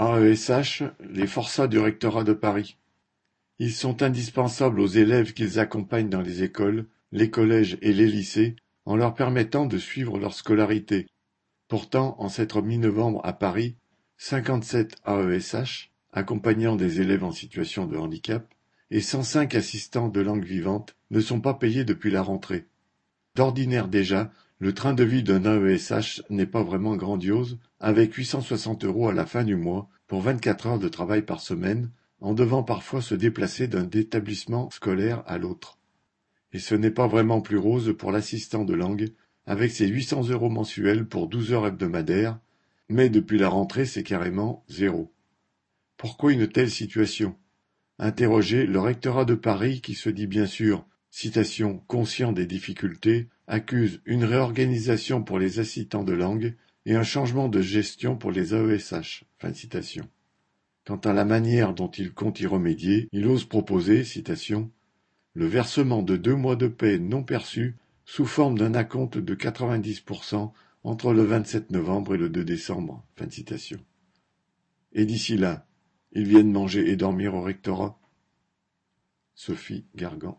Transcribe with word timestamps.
AESH, 0.00 0.82
les 1.08 1.28
forçats 1.28 1.68
du 1.68 1.78
rectorat 1.78 2.24
de 2.24 2.32
Paris. 2.32 2.76
Ils 3.60 3.72
sont 3.72 4.02
indispensables 4.02 4.80
aux 4.80 4.88
élèves 4.88 5.34
qu'ils 5.34 5.60
accompagnent 5.60 6.08
dans 6.08 6.20
les 6.20 6.42
écoles, 6.42 6.86
les 7.12 7.30
collèges 7.30 7.78
et 7.80 7.92
les 7.92 8.08
lycées, 8.08 8.56
en 8.86 8.96
leur 8.96 9.14
permettant 9.14 9.66
de 9.66 9.78
suivre 9.78 10.18
leur 10.18 10.34
scolarité. 10.34 11.06
Pourtant, 11.68 12.16
en 12.18 12.28
cette 12.28 12.56
mi-novembre 12.56 13.20
à 13.22 13.32
Paris, 13.34 13.76
57 14.18 14.96
AESH, 15.06 15.92
accompagnant 16.12 16.74
des 16.74 17.00
élèves 17.00 17.22
en 17.22 17.32
situation 17.32 17.86
de 17.86 17.96
handicap, 17.96 18.52
et 18.90 19.00
105 19.00 19.54
assistants 19.54 20.08
de 20.08 20.20
langue 20.20 20.44
vivante 20.44 20.96
ne 21.12 21.20
sont 21.20 21.40
pas 21.40 21.54
payés 21.54 21.84
depuis 21.84 22.10
la 22.10 22.22
rentrée. 22.22 22.66
D'ordinaire 23.36 23.86
déjà, 23.86 24.32
le 24.58 24.72
train 24.72 24.94
de 24.94 25.04
vie 25.04 25.22
d'un 25.22 25.44
AESH 25.44 26.22
n'est 26.30 26.46
pas 26.46 26.62
vraiment 26.62 26.96
grandiose, 26.96 27.58
avec 27.80 28.14
860 28.14 28.84
euros 28.84 29.08
à 29.08 29.12
la 29.12 29.26
fin 29.26 29.44
du 29.44 29.56
mois 29.56 29.88
pour 30.06 30.22
24 30.22 30.66
heures 30.66 30.78
de 30.78 30.88
travail 30.88 31.22
par 31.22 31.40
semaine, 31.40 31.90
en 32.20 32.34
devant 32.34 32.62
parfois 32.62 33.02
se 33.02 33.14
déplacer 33.14 33.68
d'un 33.68 33.88
établissement 33.90 34.70
scolaire 34.70 35.22
à 35.26 35.38
l'autre. 35.38 35.78
Et 36.52 36.58
ce 36.58 36.74
n'est 36.74 36.90
pas 36.90 37.08
vraiment 37.08 37.40
plus 37.40 37.58
rose 37.58 37.94
pour 37.98 38.12
l'assistant 38.12 38.64
de 38.64 38.74
langue, 38.74 39.12
avec 39.46 39.72
ses 39.72 39.88
800 39.88 40.28
euros 40.30 40.48
mensuels 40.48 41.06
pour 41.06 41.28
12 41.28 41.52
heures 41.52 41.66
hebdomadaires, 41.66 42.38
mais 42.88 43.08
depuis 43.10 43.38
la 43.38 43.48
rentrée 43.48 43.86
c'est 43.86 44.02
carrément 44.04 44.64
zéro. 44.68 45.12
Pourquoi 45.96 46.32
une 46.32 46.48
telle 46.48 46.70
situation? 46.70 47.36
Interrogé, 47.98 48.66
le 48.66 48.80
rectorat 48.80 49.24
de 49.24 49.34
Paris, 49.34 49.80
qui 49.80 49.94
se 49.94 50.08
dit 50.08 50.26
bien 50.26 50.46
sûr 50.46 50.86
citation, 51.10 51.78
conscient 51.86 52.32
des 52.32 52.46
difficultés, 52.46 53.28
accuse 53.46 54.00
une 54.06 54.24
réorganisation 54.24 55.22
pour 55.22 55.38
les 55.38 55.58
assistants 55.58 56.04
de 56.04 56.12
langue 56.12 56.54
et 56.86 56.94
un 56.94 57.02
changement 57.02 57.48
de 57.48 57.60
gestion 57.60 58.16
pour 58.16 58.30
les 58.30 58.54
AESH. 58.54 59.24
Quant 60.86 60.96
à 60.96 61.12
la 61.12 61.24
manière 61.24 61.74
dont 61.74 61.90
il 61.90 62.12
compte 62.12 62.40
y 62.40 62.46
remédier, 62.46 63.08
il 63.12 63.26
ose 63.26 63.44
proposer, 63.44 64.04
citation, 64.04 64.70
le 65.34 65.46
versement 65.46 66.02
de 66.02 66.16
deux 66.16 66.36
mois 66.36 66.56
de 66.56 66.68
paie 66.68 66.98
non 66.98 67.22
perçus 67.22 67.76
sous 68.04 68.26
forme 68.26 68.58
d'un 68.58 68.74
acompte 68.74 69.18
de 69.18 69.34
90% 69.34 70.52
entre 70.84 71.12
le 71.12 71.22
27 71.22 71.70
novembre 71.70 72.14
et 72.14 72.18
le 72.18 72.28
2 72.28 72.44
décembre. 72.44 73.04
Et 74.92 75.06
d'ici 75.06 75.36
là, 75.36 75.66
ils 76.12 76.28
viennent 76.28 76.52
manger 76.52 76.90
et 76.90 76.96
dormir 76.96 77.34
au 77.34 77.42
rectorat. 77.42 77.98
Sophie 79.34 79.84
Gargan. 79.96 80.32